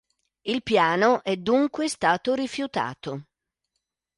[0.45, 3.25] Il piano è dunque stato rifiutato.